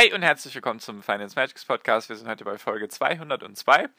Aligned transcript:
Hi 0.00 0.14
und 0.14 0.22
herzlich 0.22 0.54
willkommen 0.54 0.80
zum 0.80 1.02
Finance 1.02 1.36
Magics 1.36 1.66
Podcast. 1.66 2.08
Wir 2.08 2.16
sind 2.16 2.26
heute 2.26 2.42
bei 2.42 2.56
Folge 2.56 2.88
202 2.88 3.90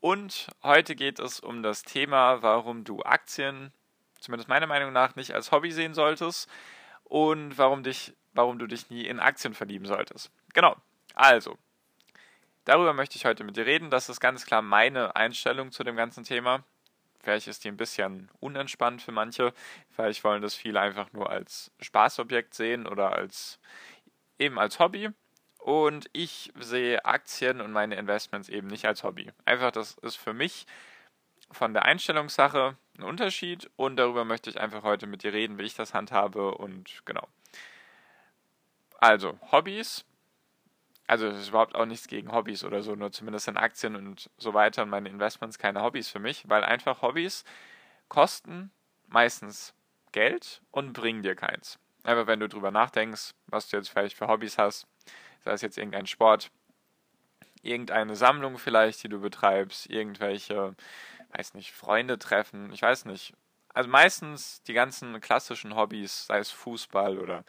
und 0.00 0.48
heute 0.62 0.94
geht 0.94 1.18
es 1.18 1.40
um 1.40 1.62
das 1.62 1.82
Thema, 1.82 2.42
warum 2.42 2.84
du 2.84 3.00
Aktien, 3.00 3.72
zumindest 4.18 4.50
meiner 4.50 4.66
Meinung 4.66 4.92
nach, 4.92 5.16
nicht 5.16 5.34
als 5.34 5.50
Hobby 5.50 5.72
sehen 5.72 5.94
solltest 5.94 6.46
und 7.04 7.56
warum, 7.56 7.82
dich, 7.82 8.12
warum 8.34 8.58
du 8.58 8.66
dich 8.66 8.90
nie 8.90 9.06
in 9.06 9.18
Aktien 9.18 9.54
verlieben 9.54 9.86
solltest. 9.86 10.30
Genau, 10.52 10.76
also, 11.14 11.56
darüber 12.66 12.92
möchte 12.92 13.16
ich 13.16 13.24
heute 13.24 13.42
mit 13.42 13.56
dir 13.56 13.64
reden. 13.64 13.88
Das 13.88 14.10
ist 14.10 14.20
ganz 14.20 14.44
klar 14.44 14.60
meine 14.60 15.16
Einstellung 15.16 15.72
zu 15.72 15.84
dem 15.84 15.96
ganzen 15.96 16.22
Thema. 16.22 16.64
Vielleicht 17.18 17.48
ist 17.48 17.64
die 17.64 17.68
ein 17.68 17.78
bisschen 17.78 18.30
unentspannt 18.40 19.00
für 19.00 19.12
manche. 19.12 19.54
Vielleicht 19.88 20.22
wollen 20.22 20.42
das 20.42 20.54
viele 20.54 20.82
einfach 20.82 21.14
nur 21.14 21.30
als 21.30 21.72
Spaßobjekt 21.80 22.52
sehen 22.52 22.86
oder 22.86 23.14
als 23.14 23.58
eben 24.38 24.58
als 24.58 24.78
Hobby. 24.78 25.08
Und 25.60 26.08
ich 26.12 26.52
sehe 26.58 27.04
Aktien 27.04 27.60
und 27.60 27.72
meine 27.72 27.96
Investments 27.96 28.48
eben 28.48 28.66
nicht 28.66 28.86
als 28.86 29.04
Hobby. 29.04 29.30
Einfach, 29.44 29.70
das 29.70 29.92
ist 29.98 30.16
für 30.16 30.32
mich 30.32 30.66
von 31.52 31.74
der 31.74 31.84
Einstellungssache 31.84 32.76
ein 32.96 33.02
Unterschied 33.02 33.70
und 33.76 33.96
darüber 33.96 34.24
möchte 34.24 34.50
ich 34.50 34.60
einfach 34.60 34.82
heute 34.82 35.06
mit 35.06 35.22
dir 35.22 35.32
reden, 35.32 35.58
wie 35.58 35.64
ich 35.64 35.74
das 35.74 35.94
handhabe 35.94 36.54
und 36.54 37.02
genau. 37.04 37.28
Also, 38.98 39.38
Hobbys. 39.50 40.04
Also, 41.06 41.26
es 41.26 41.40
ist 41.40 41.48
überhaupt 41.48 41.74
auch 41.74 41.86
nichts 41.86 42.06
gegen 42.06 42.32
Hobbys 42.32 42.62
oder 42.62 42.82
so, 42.82 42.94
nur 42.94 43.10
zumindest 43.10 43.48
in 43.48 43.56
Aktien 43.56 43.96
und 43.96 44.30
so 44.38 44.54
weiter 44.54 44.82
und 44.82 44.90
meine 44.90 45.08
Investments 45.08 45.58
keine 45.58 45.82
Hobbys 45.82 46.08
für 46.08 46.20
mich, 46.20 46.48
weil 46.48 46.62
einfach 46.62 47.02
Hobbys 47.02 47.44
kosten 48.08 48.70
meistens 49.08 49.74
Geld 50.12 50.62
und 50.70 50.92
bringen 50.92 51.22
dir 51.22 51.34
keins. 51.34 51.78
Aber 52.04 52.26
wenn 52.26 52.40
du 52.40 52.48
drüber 52.48 52.70
nachdenkst, 52.70 53.34
was 53.46 53.68
du 53.68 53.76
jetzt 53.76 53.88
vielleicht 53.88 54.16
für 54.16 54.28
Hobbys 54.28 54.56
hast, 54.56 54.86
sei 55.44 55.52
es 55.52 55.62
jetzt 55.62 55.78
irgendein 55.78 56.06
Sport, 56.06 56.50
irgendeine 57.62 58.16
Sammlung 58.16 58.58
vielleicht, 58.58 59.02
die 59.02 59.08
du 59.08 59.20
betreibst, 59.20 59.88
irgendwelche, 59.88 60.74
weiß 61.32 61.54
nicht, 61.54 61.72
Freunde 61.72 62.18
treffen, 62.18 62.72
ich 62.72 62.82
weiß 62.82 63.04
nicht. 63.04 63.34
Also 63.72 63.88
meistens 63.88 64.62
die 64.62 64.72
ganzen 64.72 65.20
klassischen 65.20 65.76
Hobbys, 65.76 66.26
sei 66.26 66.38
es 66.38 66.50
Fußball 66.50 67.18
oder 67.18 67.44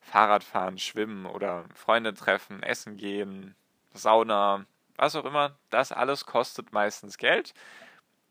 Fahrradfahren, 0.00 0.78
Schwimmen 0.78 1.26
oder 1.26 1.64
Freunde 1.74 2.14
treffen, 2.14 2.62
Essen 2.62 2.96
gehen, 2.96 3.54
Sauna, 3.92 4.64
was 4.96 5.14
auch 5.16 5.24
immer, 5.24 5.58
das 5.70 5.92
alles 5.92 6.24
kostet 6.24 6.72
meistens 6.72 7.18
Geld 7.18 7.52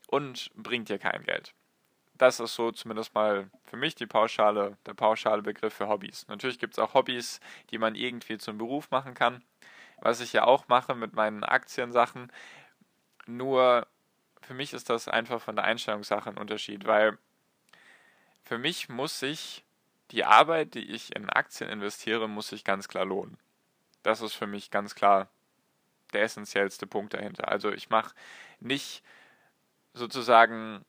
und 0.08 0.50
bringt 0.56 0.88
dir 0.88 0.98
kein 0.98 1.22
Geld. 1.22 1.54
Das 2.18 2.40
ist 2.40 2.54
so 2.54 2.72
zumindest 2.72 3.14
mal 3.14 3.48
für 3.64 3.76
mich 3.76 3.94
die 3.94 4.06
pauschale, 4.06 4.76
der 4.86 4.94
pauschale 4.94 5.42
Begriff 5.42 5.72
für 5.72 5.88
Hobbys. 5.88 6.26
Natürlich 6.28 6.58
gibt 6.58 6.74
es 6.74 6.78
auch 6.78 6.94
Hobbys, 6.94 7.40
die 7.70 7.78
man 7.78 7.94
irgendwie 7.94 8.38
zum 8.38 8.58
Beruf 8.58 8.90
machen 8.90 9.14
kann, 9.14 9.42
was 10.00 10.20
ich 10.20 10.32
ja 10.32 10.44
auch 10.44 10.66
mache 10.66 10.96
mit 10.96 11.14
meinen 11.14 11.44
Aktiensachen. 11.44 12.32
Nur 13.26 13.86
für 14.42 14.54
mich 14.54 14.72
ist 14.72 14.90
das 14.90 15.06
einfach 15.06 15.40
von 15.40 15.54
der 15.54 15.64
Einstellungssache 15.64 16.30
ein 16.30 16.38
Unterschied, 16.38 16.86
weil 16.86 17.18
für 18.42 18.58
mich 18.58 18.88
muss 18.88 19.20
sich 19.20 19.64
die 20.10 20.24
Arbeit, 20.24 20.74
die 20.74 20.90
ich 20.90 21.14
in 21.14 21.28
Aktien 21.28 21.70
investiere, 21.70 22.28
muss 22.28 22.48
sich 22.48 22.64
ganz 22.64 22.88
klar 22.88 23.04
lohnen. 23.04 23.36
Das 24.02 24.22
ist 24.22 24.34
für 24.34 24.46
mich 24.46 24.70
ganz 24.70 24.94
klar 24.94 25.28
der 26.12 26.22
essentiellste 26.22 26.86
Punkt 26.86 27.14
dahinter. 27.14 27.48
Also 27.48 27.70
ich 27.70 27.90
mache 27.90 28.14
nicht 28.58 29.04
sozusagen 29.92 30.84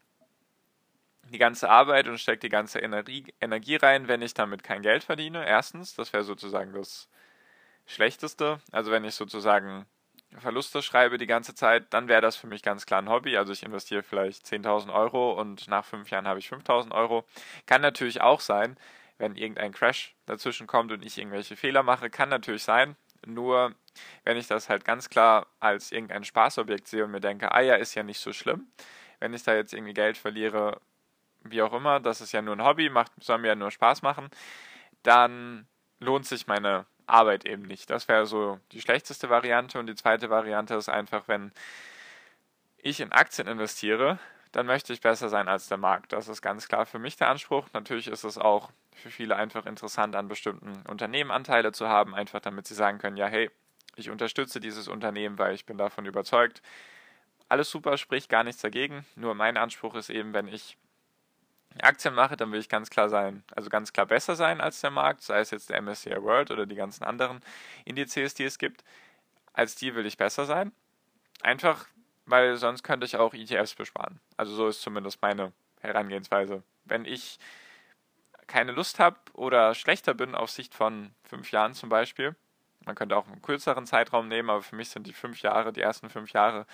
die 1.31 1.38
ganze 1.38 1.69
Arbeit 1.69 2.07
und 2.07 2.19
stecke 2.19 2.40
die 2.40 2.50
ganze 2.50 2.79
Energie, 2.79 3.25
Energie 3.41 3.75
rein, 3.75 4.07
wenn 4.07 4.22
ich 4.22 4.34
damit 4.34 4.63
kein 4.63 4.81
Geld 4.81 5.03
verdiene. 5.03 5.47
Erstens, 5.47 5.95
das 5.95 6.13
wäre 6.13 6.23
sozusagen 6.23 6.73
das 6.73 7.09
Schlechteste. 7.85 8.59
Also 8.72 8.91
wenn 8.91 9.03
ich 9.03 9.16
sozusagen 9.16 9.85
Verluste 10.38 10.84
schreibe 10.84 11.18
die 11.18 11.28
ganze 11.28 11.56
Zeit, 11.56 11.91
dann 11.91 12.07
wäre 12.07 12.22
das 12.22 12.35
für 12.35 12.47
mich 12.47 12.62
ganz 12.62 12.85
klar 12.85 13.01
ein 13.01 13.09
Hobby. 13.09 13.35
Also 13.38 13.51
ich 13.51 13.63
investiere 13.63 14.03
vielleicht 14.03 14.45
10.000 14.45 14.94
Euro 14.94 15.34
und 15.39 15.68
nach 15.68 15.85
fünf 15.85 16.12
Jahren 16.12 16.28
habe 16.28 16.39
ich 16.39 16.47
5.000 16.47 16.91
Euro. 16.91 17.25
Kann 17.66 17.81
natürlich 17.81 18.22
auch 18.22 18.39
sein, 18.39 18.78
wenn 19.18 19.35
irgendein 19.35 19.73
Crash 19.73 20.16
dazwischen 20.28 20.68
kommt 20.68 20.91
und 20.91 21.03
ich 21.03 21.18
irgendwelche 21.18 21.56
Fehler 21.56 21.84
mache, 21.84 22.09
kann 22.09 22.29
natürlich 22.29 22.63
sein. 22.63 22.95
Nur 23.25 23.73
wenn 24.23 24.38
ich 24.38 24.47
das 24.47 24.69
halt 24.69 24.85
ganz 24.85 25.09
klar 25.09 25.47
als 25.59 25.91
irgendein 25.91 26.23
Spaßobjekt 26.23 26.88
sehe 26.88 27.06
und 27.06 27.12
mir 27.12 27.19
denke, 27.19 27.51
ah 27.51 27.62
ja, 27.62 27.75
ist 27.75 27.95
ja 27.95 28.03
nicht 28.03 28.19
so 28.19 28.31
schlimm. 28.31 28.68
Wenn 29.19 29.34
ich 29.34 29.44
da 29.44 29.56
jetzt 29.56 29.73
irgendwie 29.73 29.94
Geld 29.94 30.18
verliere, 30.18 30.79
wie 31.44 31.61
auch 31.61 31.73
immer, 31.73 32.00
das 32.00 32.22
ist 32.22 32.31
ja 32.31 32.41
nur 32.41 32.55
ein 32.55 32.63
Hobby, 32.63 32.89
macht, 32.89 33.11
soll 33.19 33.39
mir 33.39 33.50
ja 33.50 33.55
nur 33.55 33.72
Spaß 33.72 34.01
machen, 34.01 34.29
dann 35.03 35.67
lohnt 36.00 36.25
sich 36.25 36.47
meine 36.47 36.85
Arbeit 37.09 37.45
eben 37.45 37.63
nicht. 37.63 37.89
Das 37.89 38.07
wäre 38.07 38.25
so 38.25 38.59
die 38.72 38.81
schlechteste 38.81 39.29
Variante. 39.29 39.79
Und 39.79 39.88
die 39.88 39.95
zweite 39.95 40.29
Variante 40.29 40.75
ist 40.75 40.89
einfach, 40.89 41.27
wenn 41.27 41.51
ich 42.77 43.00
in 43.00 43.11
Aktien 43.11 43.47
investiere, 43.47 44.19
dann 44.51 44.66
möchte 44.66 44.94
ich 44.94 45.01
besser 45.01 45.29
sein 45.29 45.47
als 45.47 45.67
der 45.67 45.77
Markt. 45.77 46.13
Das 46.13 46.27
ist 46.27 46.41
ganz 46.41 46.67
klar 46.67 46.85
für 46.85 47.00
mich 47.00 47.17
der 47.17 47.29
Anspruch. 47.29 47.67
Natürlich 47.73 48.07
ist 48.07 48.23
es 48.23 48.38
auch 48.38 48.71
für 48.95 49.09
viele 49.09 49.35
einfach 49.35 49.66
interessant, 49.66 50.16
an 50.16 50.27
bestimmten 50.27 50.83
Unternehmen 50.88 51.31
Anteile 51.31 51.71
zu 51.71 51.88
haben, 51.88 52.16
einfach 52.16 52.39
damit 52.39 52.67
sie 52.67 52.73
sagen 52.73 52.97
können, 53.00 53.17
ja, 53.17 53.27
hey, 53.27 53.50
ich 53.95 54.09
unterstütze 54.09 54.59
dieses 54.59 54.88
Unternehmen, 54.88 55.38
weil 55.38 55.53
ich 55.53 55.66
bin 55.66 55.77
davon 55.77 56.06
überzeugt. 56.06 56.61
Alles 57.47 57.69
super, 57.69 57.97
spricht 57.97 58.29
gar 58.29 58.44
nichts 58.44 58.61
dagegen. 58.61 59.06
Nur 59.16 59.35
mein 59.35 59.57
Anspruch 59.57 59.95
ist 59.95 60.09
eben, 60.09 60.33
wenn 60.33 60.47
ich 60.47 60.77
Aktien 61.81 62.13
mache, 62.13 62.35
dann 62.35 62.52
will 62.52 62.59
ich 62.59 62.69
ganz 62.69 62.90
klar 62.90 63.09
sein, 63.09 63.44
also 63.56 63.69
ganz 63.69 63.94
klar 63.94 64.06
besser 64.06 64.35
sein 64.35 64.59
als 64.59 64.81
der 64.81 64.91
Markt, 64.91 65.22
sei 65.22 65.40
es 65.40 65.52
jetzt 65.52 65.69
der 65.69 65.81
MSCI 65.81 66.22
World 66.22 66.52
oder 66.52 66.66
die 66.66 66.75
ganzen 66.75 67.03
anderen 67.03 67.41
Indizes, 67.85 68.34
die 68.34 68.44
es 68.44 68.57
gibt. 68.57 68.84
Als 69.53 69.75
die 69.75 69.96
will 69.96 70.06
ich 70.06 70.18
besser 70.18 70.46
sein. 70.46 70.72
Einfach, 71.41 71.88
weil 72.25 72.56
sonst 72.57 72.84
könnte 72.84 73.06
ich 73.06 73.18
auch 73.18 73.34
ETFs 73.34 73.75
besparen. 73.75 74.19
Also 74.38 74.53
so 74.53 74.68
ist 74.68 74.81
zumindest 74.81 75.22
meine 75.22 75.53
Herangehensweise. 75.81 76.63
Wenn 76.85 77.06
ich 77.06 77.40
keine 78.47 78.72
Lust 78.72 79.00
habe 79.00 79.18
oder 79.34 79.75
schlechter 79.75 80.13
bin 80.13 80.36
auf 80.36 80.50
Sicht 80.50 80.74
von 80.74 81.12
fünf 81.24 81.51
Jahren 81.51 81.74
zum 81.74 81.90
Beispiel, 81.90 82.36
man 82.86 82.96
könnte 82.96 83.16
auch 83.16 83.28
einen 83.28 83.41
kürzeren 83.41 83.86
Zeitraum 83.86 84.28
nehmen, 84.28 84.50
aber 84.50 84.63
für 84.63 84.75
mich 84.75 84.90
sind 84.90 85.06
die 85.06 85.13
fünf 85.13 85.41
Jahre, 85.41 85.72
die 85.72 85.81
ersten 85.81 86.09
fünf 86.09 86.31
Jahre 86.31 86.66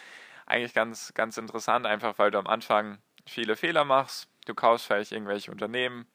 eigentlich 0.46 0.74
ganz, 0.74 1.14
ganz 1.14 1.38
interessant, 1.38 1.86
einfach 1.86 2.18
weil 2.18 2.32
du 2.32 2.38
am 2.38 2.48
Anfang 2.48 3.00
viele 3.26 3.56
Fehler 3.56 3.84
machst, 3.84 4.30
du 4.46 4.54
kaufst 4.54 4.86
vielleicht 4.86 5.12
irgendwelche 5.12 5.52
Unternehmen. 5.52 6.08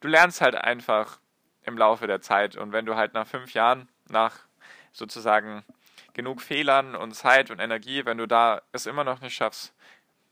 Du 0.00 0.08
lernst 0.08 0.40
halt 0.40 0.54
einfach 0.54 1.18
im 1.62 1.78
Laufe 1.78 2.06
der 2.06 2.20
Zeit. 2.20 2.56
Und 2.56 2.72
wenn 2.72 2.86
du 2.86 2.96
halt 2.96 3.14
nach 3.14 3.26
fünf 3.26 3.54
Jahren, 3.54 3.88
nach 4.08 4.38
sozusagen 4.92 5.64
genug 6.12 6.40
Fehlern 6.40 6.94
und 6.94 7.12
Zeit 7.12 7.50
und 7.50 7.58
Energie, 7.58 8.04
wenn 8.04 8.18
du 8.18 8.26
da 8.26 8.62
es 8.72 8.86
immer 8.86 9.04
noch 9.04 9.20
nicht 9.20 9.34
schaffst, 9.34 9.74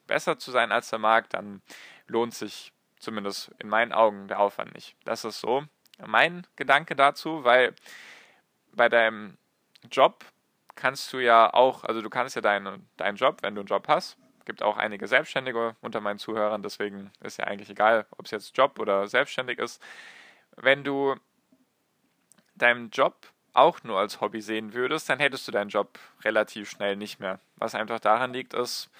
besser 0.06 0.38
zu 0.38 0.50
sein 0.50 0.72
als 0.72 0.90
der 0.90 0.98
Markt, 0.98 1.34
dann 1.34 1.62
lohnt 2.06 2.34
sich 2.34 2.72
zumindest 2.98 3.50
in 3.58 3.68
meinen 3.68 3.92
Augen 3.92 4.28
der 4.28 4.38
Aufwand 4.38 4.74
nicht. 4.74 4.96
Das 5.04 5.24
ist 5.24 5.40
so 5.40 5.64
mein 6.06 6.46
Gedanke 6.56 6.96
dazu, 6.96 7.44
weil 7.44 7.74
bei 8.72 8.88
deinem 8.88 9.36
Job 9.90 10.24
kannst 10.74 11.12
du 11.12 11.18
ja 11.18 11.52
auch, 11.52 11.84
also 11.84 12.00
du 12.00 12.10
kannst 12.10 12.36
ja 12.36 12.42
deinen, 12.42 12.88
deinen 12.96 13.16
Job, 13.16 13.38
wenn 13.42 13.54
du 13.54 13.60
einen 13.60 13.68
Job 13.68 13.88
hast, 13.88 14.16
gibt 14.44 14.62
auch 14.62 14.76
einige 14.76 15.06
Selbstständige 15.06 15.76
unter 15.80 16.00
meinen 16.00 16.18
Zuhörern, 16.18 16.62
deswegen 16.62 17.10
ist 17.20 17.38
ja 17.38 17.46
eigentlich 17.46 17.70
egal, 17.70 18.06
ob 18.16 18.26
es 18.26 18.30
jetzt 18.30 18.56
Job 18.56 18.78
oder 18.78 19.06
selbstständig 19.06 19.58
ist. 19.58 19.82
Wenn 20.56 20.84
du 20.84 21.16
deinen 22.54 22.90
Job 22.90 23.14
auch 23.52 23.82
nur 23.82 23.98
als 23.98 24.20
Hobby 24.20 24.40
sehen 24.40 24.72
würdest, 24.72 25.08
dann 25.08 25.18
hättest 25.18 25.46
du 25.46 25.52
deinen 25.52 25.68
Job 25.68 25.98
relativ 26.22 26.70
schnell 26.70 26.96
nicht 26.96 27.20
mehr. 27.20 27.38
Was 27.56 27.74
einfach 27.74 28.00
daran 28.00 28.32
liegt, 28.32 28.54
ist, 28.54 28.90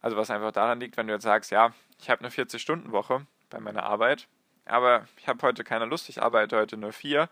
also 0.00 0.16
was 0.16 0.30
einfach 0.30 0.52
daran 0.52 0.80
liegt, 0.80 0.96
wenn 0.96 1.06
du 1.06 1.12
jetzt 1.12 1.22
sagst, 1.22 1.50
ja, 1.50 1.72
ich 2.00 2.10
habe 2.10 2.20
eine 2.20 2.30
40-Stunden-Woche 2.30 3.26
bei 3.50 3.60
meiner 3.60 3.84
Arbeit, 3.84 4.26
aber 4.64 5.06
ich 5.18 5.28
habe 5.28 5.42
heute 5.42 5.64
keine 5.64 5.84
Lust, 5.84 6.08
ich 6.08 6.22
arbeite 6.22 6.56
heute 6.56 6.76
nur 6.76 6.92
vier 6.92 7.28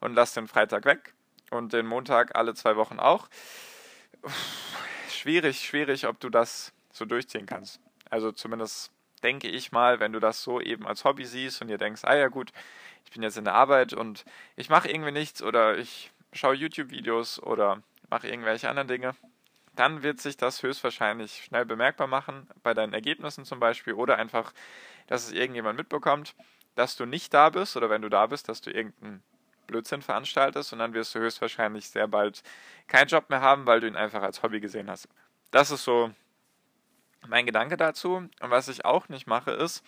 und 0.00 0.14
lasse 0.14 0.40
den 0.40 0.48
Freitag 0.48 0.84
weg 0.84 1.14
und 1.50 1.72
den 1.72 1.86
Montag 1.86 2.36
alle 2.36 2.54
zwei 2.54 2.76
Wochen 2.76 2.98
auch. 2.98 3.28
Schwierig, 5.10 5.60
schwierig, 5.60 6.06
ob 6.06 6.20
du 6.20 6.30
das 6.30 6.72
so 6.96 7.04
durchziehen 7.04 7.46
kannst. 7.46 7.80
Also 8.10 8.32
zumindest 8.32 8.92
denke 9.22 9.48
ich 9.48 9.72
mal, 9.72 10.00
wenn 10.00 10.12
du 10.12 10.20
das 10.20 10.42
so 10.42 10.60
eben 10.60 10.86
als 10.86 11.04
Hobby 11.04 11.24
siehst 11.24 11.60
und 11.60 11.68
dir 11.68 11.78
denkst, 11.78 12.02
ah 12.04 12.16
ja 12.16 12.28
gut, 12.28 12.52
ich 13.04 13.12
bin 13.12 13.22
jetzt 13.22 13.36
in 13.36 13.44
der 13.44 13.54
Arbeit 13.54 13.92
und 13.92 14.24
ich 14.56 14.68
mache 14.68 14.88
irgendwie 14.90 15.12
nichts 15.12 15.42
oder 15.42 15.78
ich 15.78 16.12
schau 16.32 16.52
YouTube-Videos 16.52 17.42
oder 17.42 17.82
mach 18.10 18.24
irgendwelche 18.24 18.68
anderen 18.68 18.88
Dinge, 18.88 19.14
dann 19.74 20.02
wird 20.02 20.20
sich 20.20 20.36
das 20.36 20.62
höchstwahrscheinlich 20.62 21.44
schnell 21.44 21.64
bemerkbar 21.64 22.06
machen, 22.06 22.48
bei 22.62 22.72
deinen 22.72 22.94
Ergebnissen 22.94 23.44
zum 23.44 23.60
Beispiel, 23.60 23.92
oder 23.94 24.16
einfach, 24.16 24.52
dass 25.06 25.26
es 25.26 25.32
irgendjemand 25.32 25.76
mitbekommt, 25.76 26.34
dass 26.74 26.96
du 26.96 27.04
nicht 27.04 27.34
da 27.34 27.50
bist, 27.50 27.76
oder 27.76 27.90
wenn 27.90 28.02
du 28.02 28.08
da 28.08 28.26
bist, 28.26 28.48
dass 28.48 28.60
du 28.60 28.70
irgendeinen 28.70 29.22
Blödsinn 29.66 30.02
veranstaltest, 30.02 30.72
und 30.72 30.78
dann 30.78 30.94
wirst 30.94 31.14
du 31.14 31.18
höchstwahrscheinlich 31.18 31.90
sehr 31.90 32.08
bald 32.08 32.42
keinen 32.86 33.08
Job 33.08 33.28
mehr 33.28 33.40
haben, 33.40 33.66
weil 33.66 33.80
du 33.80 33.86
ihn 33.86 33.96
einfach 33.96 34.22
als 34.22 34.42
Hobby 34.42 34.60
gesehen 34.60 34.90
hast. 34.90 35.08
Das 35.50 35.70
ist 35.70 35.84
so 35.84 36.10
mein 37.28 37.46
Gedanke 37.46 37.76
dazu. 37.76 38.16
Und 38.16 38.30
was 38.40 38.68
ich 38.68 38.84
auch 38.84 39.08
nicht 39.08 39.26
mache, 39.26 39.50
ist, 39.50 39.84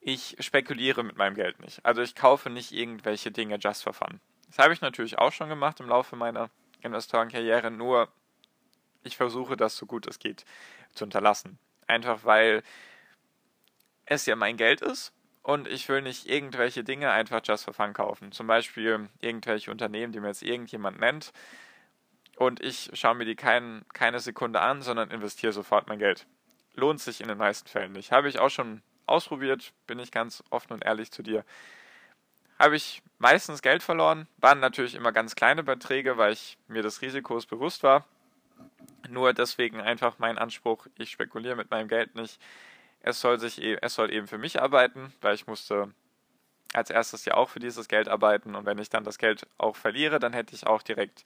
ich 0.00 0.36
spekuliere 0.40 1.04
mit 1.04 1.16
meinem 1.16 1.34
Geld 1.34 1.60
nicht. 1.60 1.84
Also 1.84 2.02
ich 2.02 2.14
kaufe 2.14 2.50
nicht 2.50 2.72
irgendwelche 2.72 3.30
Dinge 3.30 3.58
just 3.60 3.82
for 3.82 3.92
fun. 3.92 4.20
Das 4.48 4.58
habe 4.58 4.72
ich 4.72 4.80
natürlich 4.80 5.18
auch 5.18 5.32
schon 5.32 5.48
gemacht 5.48 5.80
im 5.80 5.88
Laufe 5.88 6.16
meiner 6.16 6.50
Investorenkarriere, 6.82 7.70
nur 7.70 8.08
ich 9.02 9.16
versuche 9.16 9.56
das 9.56 9.76
so 9.76 9.86
gut 9.86 10.06
es 10.06 10.18
geht 10.18 10.44
zu 10.94 11.04
unterlassen. 11.04 11.58
Einfach 11.86 12.24
weil 12.24 12.62
es 14.06 14.26
ja 14.26 14.36
mein 14.36 14.56
Geld 14.56 14.80
ist 14.80 15.12
und 15.42 15.68
ich 15.68 15.88
will 15.88 16.02
nicht 16.02 16.26
irgendwelche 16.28 16.82
Dinge 16.82 17.10
einfach 17.10 17.40
just 17.44 17.64
for 17.64 17.74
fun 17.74 17.92
kaufen. 17.92 18.32
Zum 18.32 18.46
Beispiel 18.46 19.08
irgendwelche 19.20 19.70
Unternehmen, 19.70 20.12
die 20.12 20.20
mir 20.20 20.28
jetzt 20.28 20.42
irgendjemand 20.42 20.98
nennt 20.98 21.32
und 22.36 22.60
ich 22.60 22.90
schaue 22.94 23.14
mir 23.14 23.26
die 23.26 23.36
kein, 23.36 23.84
keine 23.92 24.18
Sekunde 24.18 24.60
an, 24.60 24.82
sondern 24.82 25.10
investiere 25.10 25.52
sofort 25.52 25.88
mein 25.88 25.98
Geld. 25.98 26.26
Lohnt 26.74 27.00
sich 27.00 27.20
in 27.20 27.28
den 27.28 27.38
meisten 27.38 27.68
Fällen 27.68 27.92
nicht. 27.92 28.12
Habe 28.12 28.28
ich 28.28 28.38
auch 28.38 28.50
schon 28.50 28.82
ausprobiert, 29.06 29.72
bin 29.86 29.98
ich 29.98 30.12
ganz 30.12 30.42
offen 30.50 30.72
und 30.72 30.84
ehrlich 30.84 31.10
zu 31.10 31.22
dir. 31.22 31.44
Habe 32.58 32.76
ich 32.76 33.02
meistens 33.18 33.62
Geld 33.62 33.82
verloren, 33.82 34.28
waren 34.38 34.60
natürlich 34.60 34.94
immer 34.94 35.12
ganz 35.12 35.34
kleine 35.34 35.62
Beträge, 35.62 36.16
weil 36.16 36.32
ich 36.32 36.58
mir 36.68 36.82
des 36.82 37.02
Risikos 37.02 37.46
bewusst 37.46 37.82
war. 37.82 38.04
Nur 39.08 39.32
deswegen 39.32 39.80
einfach 39.80 40.18
mein 40.18 40.38
Anspruch, 40.38 40.86
ich 40.98 41.10
spekuliere 41.10 41.56
mit 41.56 41.70
meinem 41.70 41.88
Geld 41.88 42.14
nicht. 42.14 42.40
Es 43.00 43.20
soll, 43.20 43.40
sich, 43.40 43.60
e, 43.62 43.78
es 43.80 43.94
soll 43.94 44.12
eben 44.12 44.26
für 44.26 44.38
mich 44.38 44.60
arbeiten, 44.60 45.12
weil 45.22 45.34
ich 45.34 45.46
musste 45.46 45.92
als 46.72 46.90
erstes 46.90 47.24
ja 47.24 47.34
auch 47.34 47.48
für 47.48 47.58
dieses 47.58 47.88
Geld 47.88 48.08
arbeiten 48.08 48.54
und 48.54 48.66
wenn 48.66 48.78
ich 48.78 48.90
dann 48.90 49.04
das 49.04 49.18
Geld 49.18 49.46
auch 49.58 49.74
verliere, 49.74 50.20
dann 50.20 50.32
hätte 50.32 50.54
ich 50.54 50.66
auch 50.66 50.82
direkt 50.82 51.24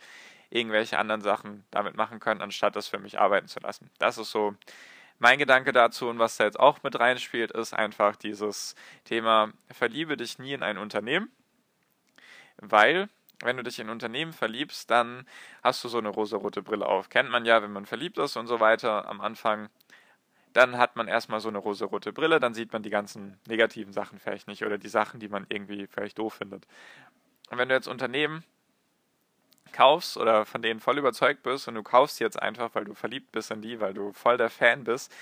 irgendwelche 0.50 0.98
anderen 0.98 1.20
Sachen 1.20 1.64
damit 1.70 1.96
machen 1.96 2.20
können, 2.20 2.40
anstatt 2.40 2.76
es 2.76 2.88
für 2.88 2.98
mich 2.98 3.18
arbeiten 3.18 3.48
zu 3.48 3.60
lassen. 3.60 3.90
Das 3.98 4.18
ist 4.18 4.30
so 4.30 4.54
mein 5.18 5.38
Gedanke 5.38 5.72
dazu 5.72 6.08
und 6.08 6.18
was 6.18 6.36
da 6.36 6.44
jetzt 6.44 6.58
auch 6.58 6.82
mit 6.82 6.98
reinspielt, 6.98 7.50
ist 7.52 7.74
einfach 7.74 8.16
dieses 8.16 8.74
Thema, 9.04 9.52
verliebe 9.70 10.16
dich 10.16 10.38
nie 10.38 10.52
in 10.52 10.62
ein 10.62 10.78
Unternehmen, 10.78 11.30
weil 12.58 13.08
wenn 13.42 13.56
du 13.56 13.62
dich 13.62 13.78
in 13.78 13.90
Unternehmen 13.90 14.32
verliebst, 14.32 14.90
dann 14.90 15.26
hast 15.62 15.82
du 15.84 15.88
so 15.88 15.98
eine 15.98 16.08
rosarote 16.08 16.62
Brille 16.62 16.86
auf. 16.86 17.08
Kennt 17.08 17.30
man 17.30 17.44
ja, 17.44 17.62
wenn 17.62 17.72
man 17.72 17.86
verliebt 17.86 18.18
ist 18.18 18.36
und 18.36 18.46
so 18.46 18.60
weiter 18.60 19.08
am 19.08 19.20
Anfang. 19.20 19.68
Dann 20.52 20.78
hat 20.78 20.94
man 20.94 21.08
erstmal 21.08 21.40
so 21.40 21.48
eine 21.48 21.58
rosarote 21.58 22.12
Brille, 22.12 22.38
dann 22.38 22.54
sieht 22.54 22.72
man 22.72 22.82
die 22.82 22.90
ganzen 22.90 23.38
negativen 23.48 23.92
Sachen 23.92 24.20
vielleicht 24.20 24.46
nicht 24.46 24.64
oder 24.64 24.78
die 24.78 24.88
Sachen, 24.88 25.18
die 25.18 25.28
man 25.28 25.46
irgendwie 25.48 25.88
vielleicht 25.88 26.18
doof 26.18 26.34
findet. 26.34 26.66
Und 27.50 27.58
wenn 27.58 27.68
du 27.68 27.74
jetzt 27.74 27.88
Unternehmen 27.88 28.44
kaufst 29.74 30.16
oder 30.16 30.46
von 30.46 30.62
denen 30.62 30.80
voll 30.80 30.98
überzeugt 30.98 31.42
bist 31.42 31.68
und 31.68 31.74
du 31.74 31.82
kaufst 31.82 32.20
jetzt 32.20 32.40
einfach, 32.40 32.70
weil 32.74 32.84
du 32.84 32.94
verliebt 32.94 33.32
bist 33.32 33.50
in 33.50 33.60
die, 33.60 33.80
weil 33.80 33.92
du 33.92 34.12
voll 34.12 34.38
der 34.38 34.50
Fan 34.50 34.84
bist, 34.84 35.12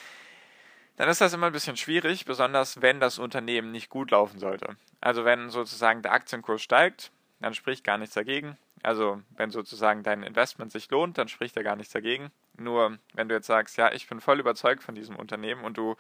dann 0.97 1.09
ist 1.09 1.21
das 1.21 1.33
immer 1.33 1.47
ein 1.47 1.53
bisschen 1.53 1.77
schwierig, 1.77 2.27
besonders 2.27 2.83
wenn 2.83 3.01
das 3.01 3.19
Unternehmen 3.19 3.73
nicht 3.73 3.89
gut 3.89 4.11
laufen 4.11 4.39
sollte. 4.39 4.77
Also 5.01 5.25
wenn 5.25 5.51
sozusagen 5.51 6.03
der 6.03 6.13
Aktienkurs 6.13 6.63
steigt, 6.63 7.11
dann 7.41 7.55
spricht 7.55 7.83
gar 7.83 7.99
nichts 7.99 8.15
dagegen. 8.15 8.57
Also 8.83 9.23
wenn 9.37 9.51
sozusagen 9.51 10.03
dein 10.03 10.23
Investment 10.23 10.73
sich 10.73 10.91
lohnt, 10.91 11.17
dann 11.17 11.29
spricht 11.29 11.57
er 11.57 11.63
gar 11.63 11.77
nichts 11.77 11.93
dagegen. 11.93 12.31
Nur 12.57 12.99
wenn 13.15 13.29
du 13.29 13.35
jetzt 13.35 13.47
sagst, 13.47 13.77
ja, 13.79 13.93
ich 13.93 14.09
bin 14.09 14.21
voll 14.21 14.41
überzeugt 14.41 14.83
von 14.83 14.95
diesem 14.95 15.17
Unternehmen 15.17 15.65
und 15.65 15.79
du 15.79 15.97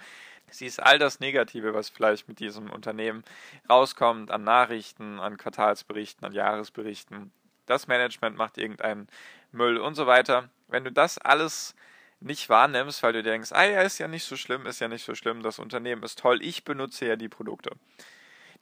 siehst 0.50 0.82
all 0.82 0.98
das 0.98 1.20
Negative, 1.20 1.74
was 1.74 1.88
vielleicht 1.88 2.28
mit 2.28 2.40
diesem 2.40 2.70
Unternehmen 2.70 3.24
rauskommt, 3.70 4.30
an 4.30 4.44
Nachrichten, 4.44 5.20
an 5.20 5.38
Quartalsberichten, 5.38 6.26
an 6.26 6.32
Jahresberichten, 6.32 7.32
das 7.66 7.86
Management 7.86 8.36
macht 8.36 8.58
irgendeinen 8.58 9.08
Müll 9.50 9.78
und 9.78 9.94
so 9.94 10.06
weiter. 10.06 10.50
Wenn 10.68 10.84
du 10.84 10.92
das 10.92 11.18
alles 11.18 11.74
nicht 12.20 12.48
wahrnimmst, 12.48 13.02
weil 13.02 13.12
du 13.12 13.22
denkst, 13.22 13.52
ah 13.52 13.64
ja, 13.64 13.82
ist 13.82 13.98
ja 13.98 14.08
nicht 14.08 14.24
so 14.24 14.36
schlimm, 14.36 14.66
ist 14.66 14.80
ja 14.80 14.88
nicht 14.88 15.04
so 15.04 15.14
schlimm, 15.14 15.42
das 15.42 15.58
Unternehmen 15.58 16.02
ist 16.02 16.18
toll, 16.18 16.42
ich 16.42 16.64
benutze 16.64 17.06
ja 17.06 17.16
die 17.16 17.28
Produkte. 17.28 17.72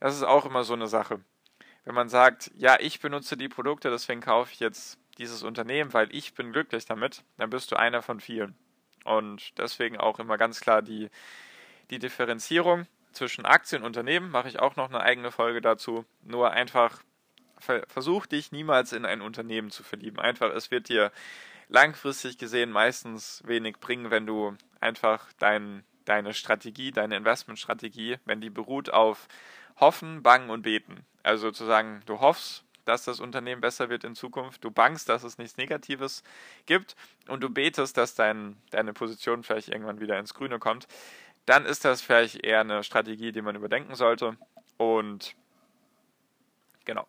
Das 0.00 0.14
ist 0.14 0.22
auch 0.22 0.46
immer 0.46 0.64
so 0.64 0.74
eine 0.74 0.86
Sache 0.86 1.20
wenn 1.84 1.94
man 1.94 2.08
sagt, 2.08 2.50
ja, 2.56 2.78
ich 2.78 3.00
benutze 3.00 3.36
die 3.36 3.48
Produkte, 3.48 3.90
deswegen 3.90 4.20
kaufe 4.20 4.52
ich 4.52 4.60
jetzt 4.60 4.98
dieses 5.18 5.42
Unternehmen, 5.42 5.92
weil 5.92 6.14
ich 6.14 6.34
bin 6.34 6.52
glücklich 6.52 6.84
damit, 6.84 7.24
dann 7.36 7.50
bist 7.50 7.72
du 7.72 7.76
einer 7.76 8.02
von 8.02 8.20
vielen. 8.20 8.54
Und 9.04 9.58
deswegen 9.58 9.98
auch 9.98 10.18
immer 10.18 10.36
ganz 10.36 10.60
klar 10.60 10.82
die, 10.82 11.10
die 11.90 11.98
Differenzierung 11.98 12.86
zwischen 13.12 13.44
Aktien 13.44 13.82
und 13.82 13.86
Unternehmen, 13.86 14.30
mache 14.30 14.48
ich 14.48 14.60
auch 14.60 14.76
noch 14.76 14.88
eine 14.88 15.00
eigene 15.00 15.32
Folge 15.32 15.60
dazu. 15.60 16.04
Nur 16.22 16.52
einfach 16.52 17.02
versuch 17.60 18.26
dich 18.26 18.52
niemals 18.52 18.92
in 18.92 19.04
ein 19.04 19.20
Unternehmen 19.20 19.70
zu 19.70 19.82
verlieben. 19.82 20.18
Einfach, 20.18 20.54
es 20.54 20.70
wird 20.70 20.88
dir 20.88 21.12
langfristig 21.68 22.38
gesehen 22.38 22.70
meistens 22.70 23.42
wenig 23.46 23.78
bringen, 23.78 24.10
wenn 24.10 24.26
du 24.26 24.56
einfach 24.80 25.32
dein, 25.38 25.84
deine 26.04 26.34
Strategie, 26.34 26.90
deine 26.90 27.16
Investmentstrategie, 27.16 28.18
wenn 28.24 28.40
die 28.40 28.50
beruht 28.50 28.90
auf 28.90 29.28
Hoffen, 29.78 30.22
Bangen 30.22 30.50
und 30.50 30.62
Beten. 30.62 31.06
Also 31.22 31.48
sozusagen, 31.48 32.02
du 32.06 32.20
hoffst, 32.20 32.64
dass 32.84 33.04
das 33.04 33.20
Unternehmen 33.20 33.60
besser 33.60 33.88
wird 33.88 34.04
in 34.04 34.14
Zukunft, 34.14 34.64
du 34.64 34.70
bangst, 34.70 35.08
dass 35.08 35.22
es 35.22 35.38
nichts 35.38 35.56
Negatives 35.56 36.22
gibt 36.66 36.96
und 37.28 37.42
du 37.42 37.50
betest, 37.50 37.96
dass 37.96 38.14
dein, 38.14 38.56
deine 38.70 38.92
Position 38.92 39.42
vielleicht 39.42 39.68
irgendwann 39.68 40.00
wieder 40.00 40.18
ins 40.18 40.34
Grüne 40.34 40.58
kommt, 40.58 40.88
dann 41.46 41.66
ist 41.66 41.84
das 41.84 42.02
vielleicht 42.02 42.44
eher 42.44 42.60
eine 42.60 42.82
Strategie, 42.82 43.32
die 43.32 43.42
man 43.42 43.56
überdenken 43.56 43.94
sollte. 43.94 44.36
Und 44.76 45.34
genau. 46.84 47.06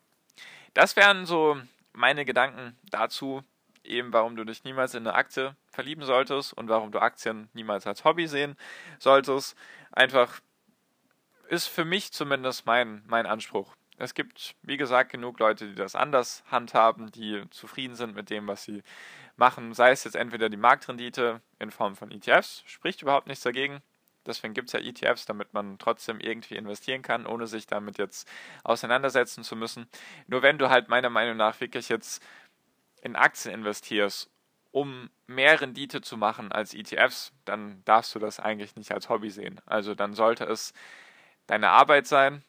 Das 0.74 0.96
wären 0.96 1.26
so 1.26 1.60
meine 1.92 2.24
Gedanken 2.24 2.76
dazu, 2.90 3.42
eben 3.84 4.12
warum 4.12 4.36
du 4.36 4.44
dich 4.44 4.64
niemals 4.64 4.94
in 4.94 5.06
eine 5.06 5.14
Aktie 5.14 5.54
verlieben 5.70 6.04
solltest 6.04 6.52
und 6.54 6.68
warum 6.68 6.92
du 6.92 6.98
Aktien 6.98 7.48
niemals 7.52 7.86
als 7.86 8.04
Hobby 8.04 8.26
sehen 8.26 8.56
solltest. 8.98 9.56
Einfach 9.90 10.40
ist 11.48 11.66
für 11.66 11.84
mich 11.84 12.12
zumindest 12.12 12.64
mein, 12.66 13.02
mein 13.06 13.26
Anspruch. 13.26 13.74
Es 13.98 14.14
gibt, 14.14 14.56
wie 14.62 14.78
gesagt, 14.78 15.12
genug 15.12 15.38
Leute, 15.38 15.68
die 15.68 15.74
das 15.74 15.94
anders 15.94 16.42
handhaben, 16.50 17.12
die 17.12 17.44
zufrieden 17.50 17.94
sind 17.94 18.14
mit 18.14 18.30
dem, 18.30 18.48
was 18.48 18.64
sie 18.64 18.82
machen. 19.36 19.74
Sei 19.74 19.90
es 19.90 20.04
jetzt 20.04 20.16
entweder 20.16 20.48
die 20.48 20.56
Marktrendite 20.56 21.40
in 21.58 21.70
Form 21.70 21.94
von 21.94 22.10
ETFs, 22.10 22.62
spricht 22.66 23.02
überhaupt 23.02 23.26
nichts 23.26 23.44
dagegen. 23.44 23.82
Deswegen 24.26 24.54
gibt 24.54 24.68
es 24.68 24.72
ja 24.72 24.80
ETFs, 24.80 25.26
damit 25.26 25.52
man 25.52 25.78
trotzdem 25.78 26.20
irgendwie 26.20 26.56
investieren 26.56 27.02
kann, 27.02 27.26
ohne 27.26 27.46
sich 27.46 27.66
damit 27.66 27.98
jetzt 27.98 28.28
auseinandersetzen 28.64 29.44
zu 29.44 29.56
müssen. 29.56 29.86
Nur 30.26 30.42
wenn 30.42 30.58
du 30.58 30.70
halt 30.70 30.88
meiner 30.88 31.10
Meinung 31.10 31.36
nach 31.36 31.60
wirklich 31.60 31.88
jetzt 31.88 32.22
in 33.02 33.16
Aktien 33.16 33.54
investierst, 33.54 34.30
um 34.70 35.10
mehr 35.26 35.60
Rendite 35.60 36.00
zu 36.00 36.16
machen 36.16 36.52
als 36.52 36.72
ETFs, 36.72 37.32
dann 37.44 37.82
darfst 37.84 38.14
du 38.14 38.18
das 38.18 38.40
eigentlich 38.40 38.76
nicht 38.76 38.92
als 38.92 39.08
Hobby 39.08 39.30
sehen. 39.30 39.60
Also 39.66 39.94
dann 39.94 40.14
sollte 40.14 40.44
es 40.44 40.72
deine 41.46 41.70
Arbeit 41.70 42.06
sein, 42.06 42.42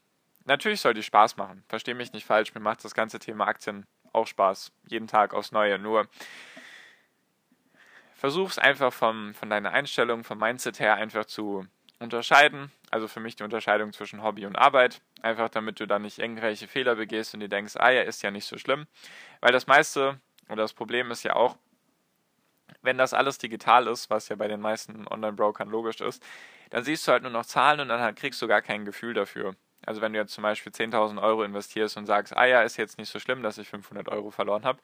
Natürlich 0.46 0.82
soll 0.82 0.94
die 0.94 1.03
Spaß 1.03 1.38
machen. 1.38 1.63
Verstehe 1.70 1.96
mich 1.96 2.12
nicht 2.13 2.25
falsch. 2.25 2.53
Mir 2.53 2.62
macht 2.62 2.84
das 2.84 2.94
ganze 2.94 3.20
Thema 3.20 3.48
Aktien 3.48 3.86
auch 4.12 4.27
Spaß. 4.27 4.72
Jeden 4.88 5.08
Tag 5.08 5.34
aufs 5.34 5.51
Neue. 5.51 5.80
Nur 5.80 6.08
versuch 8.24 8.51
es 8.51 8.58
einfach 8.58 8.94
vom, 8.94 9.34
von 9.34 9.50
deiner 9.50 9.74
Einstellung, 9.74 10.24
vom 10.24 10.38
Mindset 10.38 10.80
her 10.80 10.96
einfach 10.96 11.25
zu 11.25 11.68
unterscheiden. 12.00 12.72
Also 12.89 13.10
für 13.10 13.20
mich 13.20 13.36
die 13.36 13.44
Unterscheidung 13.44 13.92
zwischen 13.92 14.24
Hobby 14.24 14.46
und 14.46 14.56
Arbeit. 14.56 15.01
Einfach 15.22 15.50
damit 15.50 15.82
du 15.82 15.88
dann 15.88 16.03
nicht 16.03 16.20
irgendwelche 16.20 16.70
Fehler 16.70 16.96
begehst 16.96 17.34
und 17.34 17.42
dir 17.42 17.50
denkst, 17.50 17.75
ah 17.75 17.89
ja, 17.89 18.01
ist 18.01 18.24
ja 18.24 18.32
nicht 18.32 18.46
so 18.46 18.58
schlimm. 18.58 18.88
Weil 19.42 19.51
das 19.51 19.68
meiste 19.68 20.22
oder 20.48 20.62
das 20.62 20.72
Problem 20.72 21.12
ist 21.12 21.24
ja 21.24 21.36
auch, 21.36 21.58
wenn 22.82 22.98
das 22.98 23.13
alles 23.13 23.39
digital 23.39 23.88
ist, 23.88 24.10
was 24.10 24.30
ja 24.30 24.38
bei 24.38 24.48
den 24.48 24.62
meisten 24.62 25.06
Online-Brokern 25.06 25.68
logisch 25.68 26.00
ist, 26.00 26.24
dann 26.70 26.86
siehst 26.86 27.06
du 27.06 27.12
halt 27.12 27.24
nur 27.24 27.32
noch 27.34 27.46
Zahlen 27.46 27.82
und 27.82 27.89
dann 27.89 28.15
kriegst 28.15 28.42
du 28.42 28.48
gar 28.48 28.62
kein 28.62 28.86
Gefühl 28.86 29.13
dafür. 29.13 29.53
Also 29.86 30.02
wenn 30.02 30.13
du 30.13 30.20
jetzt 30.20 30.34
zum 30.34 30.44
Beispiel 30.44 30.72
10.000 30.72 31.22
Euro 31.22 31.44
investierst 31.44 31.98
und 31.98 32.06
sagst, 32.06 32.36
ah 32.36 32.46
ja, 32.46 32.62
ist 32.62 32.78
jetzt 32.78 32.98
nicht 32.98 33.10
so 33.10 33.20
schlimm, 33.20 33.44
dass 33.44 33.58
ich 33.58 33.68
500 33.70 34.08
Euro 34.10 34.32
verloren 34.32 34.63
habe, 34.63 34.80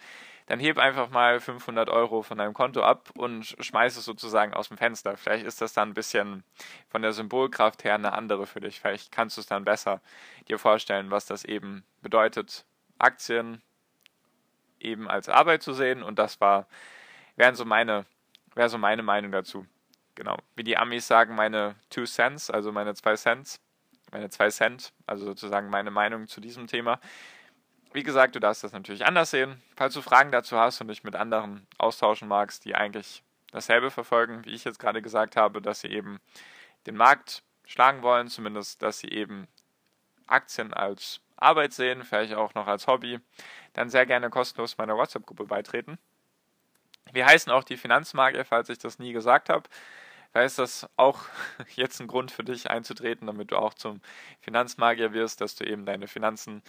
dann 0.48 0.60
heb 0.60 0.78
einfach 0.78 1.10
mal 1.10 1.40
500 1.40 1.90
Euro 1.90 2.22
von 2.22 2.38
deinem 2.38 2.54
Konto 2.54 2.82
ab 2.82 3.10
und 3.16 3.56
schmeiß 3.60 3.98
es 3.98 4.06
sozusagen 4.06 4.54
aus 4.54 4.68
dem 4.68 4.78
Fenster. 4.78 5.16
Vielleicht 5.16 5.46
ist 5.46 5.62
das 5.62 5.74
dann 5.74 5.90
ein 5.90 5.94
bisschen 5.94 6.44
von 6.90 7.02
der 7.02 7.14
Symbolkraft 7.14 7.84
her 7.84 7.96
eine 7.96 8.14
andere 8.14 8.46
für 8.46 8.60
dich. 8.60 8.80
Vielleicht 8.80 9.12
kannst 9.12 9.38
du 9.38 9.42
es 9.42 9.48
dann 9.48 9.64
besser 9.64 10.02
dir 10.48 10.60
vorstellen, 10.60 11.12
was 11.12 11.26
das 11.26 11.46
eben 11.46 11.84
bedeutet, 12.02 12.66
Aktien 12.98 13.62
eben 14.80 15.10
als 15.10 15.30
Arbeit 15.30 15.64
zu 15.64 15.74
sehen. 15.74 16.04
Und 16.04 16.20
das 16.20 16.42
war, 16.42 16.68
wären 17.36 17.56
so 17.56 17.66
meine, 17.66 18.06
wäre 18.56 18.70
so 18.70 18.78
meine 18.78 19.04
Meinung 19.04 19.32
dazu. 19.32 19.66
Genau. 20.16 20.38
Wie 20.56 20.64
die 20.64 20.78
Amis 20.78 21.08
sagen, 21.08 21.36
meine 21.36 21.76
Two 21.90 22.04
Cents, 22.04 22.50
also 22.50 22.72
meine 22.74 22.94
zwei 22.96 23.16
Cents 23.16 23.62
meine 24.12 24.30
zwei 24.30 24.50
Cent, 24.50 24.94
also 25.08 25.26
sozusagen 25.26 25.70
meine 25.70 25.92
Meinung 25.92 26.28
zu 26.28 26.42
diesem 26.42 26.68
Thema. 26.68 27.00
wie 27.92 28.04
gesagt, 28.04 28.36
du 28.36 28.40
darfst 28.40 28.64
das 28.64 28.72
natürlich 28.72 29.06
anders 29.06 29.32
sehen. 29.32 29.62
Falls 29.76 29.96
du 29.96 30.02
Fragen 30.02 30.32
dazu 30.32 30.58
hast 30.58 30.80
und 30.82 30.90
dich 30.90 31.04
mit 31.04 31.16
anderen 31.16 31.66
austauschen 31.80 32.28
magst, 32.28 32.66
die 32.66 32.76
eigentlich 32.76 33.24
dasselbe 33.52 33.90
verfolgen, 33.90 34.46
wie 34.46 34.54
ich 34.54 34.64
jetzt 34.64 34.80
gerade 34.80 35.02
gesagt 35.02 35.36
habe, 35.36 35.62
dass 35.62 35.82
sie 35.82 35.88
eben 35.88 36.20
den 36.86 36.96
Markt 36.96 37.44
schlagen 37.66 38.04
wollen, 38.04 38.28
zumindest, 38.28 38.82
dass 38.84 39.00
sie 39.00 39.10
eben 39.10 39.48
Aktien 40.28 40.74
als 40.74 41.22
Arbeit 41.36 41.74
sehen, 41.74 42.04
vielleicht 42.04 42.34
auch 42.34 42.54
noch 42.54 42.68
als 42.68 42.88
Hobby, 42.88 43.20
dann 43.74 43.90
sehr 43.90 44.06
gerne 44.06 44.30
kostenlos 44.30 44.78
meiner 44.78 44.96
WhatsApp-Gruppe 44.96 45.46
beitreten. 45.46 45.98
Wir 47.12 47.26
heißen 47.26 47.52
auch 47.52 47.64
die 47.64 47.78
Finanzmagier, 47.78 48.46
falls 48.46 48.70
ich 48.70 48.78
das 48.78 49.00
nie 49.00 49.14
gesagt 49.14 49.50
habe. 49.50 49.68
Da 50.32 50.44
ist 50.44 50.60
das 50.60 50.88
auch 50.96 51.22
jetzt 51.76 52.00
ein 52.00 52.08
Grund 52.08 52.32
für 52.32 52.44
dich 52.44 52.70
einzutreten, 52.70 53.28
damit 53.28 53.52
du 53.52 53.58
auch 53.58 53.74
zum 53.74 54.02
Finanzmagier 54.42 55.14
wirst, 55.14 55.42
dass 55.42 55.56
du 55.56 55.66
eben 55.66 55.86
deine 55.86 56.08
Finanzen 56.08 56.62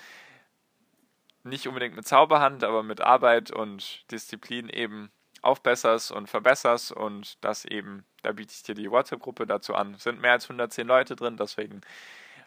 nicht 1.43 1.67
unbedingt 1.67 1.97
mit 1.97 2.07
Zauberhand, 2.07 2.64
aber 2.64 2.83
mit 2.83 3.00
Arbeit 3.00 3.50
und 3.50 4.11
Disziplin 4.11 4.69
eben 4.69 5.11
aufbesserst 5.43 6.12
und 6.12 6.29
verbesserst 6.29 6.93
und 6.93 7.43
das 7.43 7.64
eben, 7.64 8.05
da 8.23 8.33
biete 8.33 8.52
ich 8.52 8.62
dir 8.62 8.75
die 8.75 8.90
WhatsApp-Gruppe 8.90 9.47
dazu 9.47 9.75
an. 9.75 9.95
Es 9.95 10.02
sind 10.02 10.21
mehr 10.21 10.33
als 10.33 10.45
110 10.45 10.87
Leute 10.87 11.17
drin, 11.17 11.37
deswegen 11.38 11.81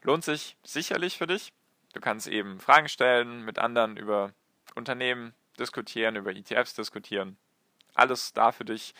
lohnt 0.03 0.23
sich 0.23 0.57
sicherlich 0.63 1.17
für 1.17 1.27
dich. 1.27 1.53
Du 1.93 2.01
kannst 2.01 2.27
eben 2.27 2.59
Fragen 2.59 2.89
stellen, 2.89 3.43
mit 3.43 3.59
anderen 3.59 3.97
über 3.97 4.33
Unternehmen 4.75 5.33
diskutieren, 5.59 6.15
über 6.15 6.31
ETFs 6.35 6.73
diskutieren. 6.73 7.37
Alles 7.95 8.33
da 8.33 8.51
für 8.51 8.65
dich. 8.65 8.93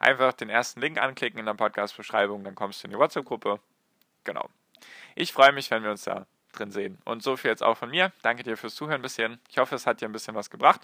Einfach 0.00 0.32
den 0.32 0.48
ersten 0.48 0.80
Link 0.80 0.98
anklicken 0.98 1.38
in 1.38 1.46
der 1.46 1.54
Podcast-Beschreibung, 1.54 2.42
dann 2.42 2.54
kommst 2.54 2.82
du 2.82 2.88
in 2.88 2.92
die 2.92 2.98
WhatsApp-Gruppe. 2.98 3.60
Genau. 4.24 4.48
Ich 5.14 5.32
freue 5.32 5.52
mich, 5.52 5.70
wenn 5.70 5.82
wir 5.82 5.90
uns 5.90 6.04
da 6.04 6.26
drin 6.52 6.72
sehen. 6.72 6.98
Und 7.04 7.22
so 7.22 7.36
viel 7.36 7.50
jetzt 7.50 7.62
auch 7.62 7.76
von 7.76 7.90
mir. 7.90 8.10
Danke 8.22 8.42
dir 8.42 8.56
fürs 8.56 8.74
Zuhören 8.74 9.02
bisher. 9.02 9.38
Ich 9.48 9.58
hoffe, 9.58 9.74
es 9.74 9.86
hat 9.86 10.00
dir 10.00 10.08
ein 10.08 10.12
bisschen 10.12 10.34
was 10.34 10.50
gebracht. 10.50 10.80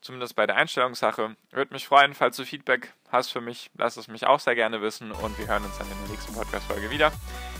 Zumindest 0.00 0.36
bei 0.36 0.46
der 0.46 0.56
Einstellungssache. 0.56 1.36
Würde 1.50 1.72
mich 1.72 1.86
freuen, 1.86 2.14
falls 2.14 2.36
du 2.36 2.44
Feedback 2.44 2.92
hast 3.10 3.30
für 3.30 3.40
mich. 3.40 3.70
Lass 3.76 3.96
es 3.96 4.08
mich 4.08 4.26
auch 4.26 4.40
sehr 4.40 4.54
gerne 4.54 4.82
wissen 4.82 5.12
und 5.12 5.38
wir 5.38 5.46
hören 5.46 5.64
uns 5.64 5.78
dann 5.78 5.90
in 5.90 5.98
der 6.00 6.08
nächsten 6.08 6.34
Podcast-Folge 6.34 6.90
wieder. 6.90 7.12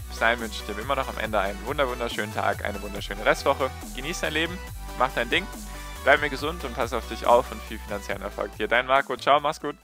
Bis 0.09 0.19
dahin 0.19 0.41
wünsche 0.41 0.61
ich 0.61 0.67
dir 0.67 0.81
immer 0.81 0.97
noch 0.97 1.09
am 1.09 1.19
Ende 1.19 1.41
einen 1.41 1.59
wunderschönen 1.67 2.35
Tag, 2.35 2.65
eine 2.65 2.81
wunderschöne 2.83 3.25
Restwoche. 3.25 3.71
Genieß 3.97 4.21
dein 4.21 4.33
Leben, 4.33 4.59
mach 4.99 5.13
dein 5.15 5.31
Ding, 5.31 5.47
bleib 6.05 6.21
mir 6.21 6.31
gesund 6.31 6.65
und 6.65 6.75
pass 6.75 6.93
auf 6.93 7.09
dich 7.09 7.27
auf 7.27 7.51
und 7.51 7.61
viel 7.63 7.79
finanziellen 7.79 8.23
Erfolg. 8.23 8.55
Dir 8.57 8.69
dein 8.69 8.87
Marco. 8.87 9.17
Ciao, 9.17 9.41
mach's 9.41 9.61
gut. 9.61 9.77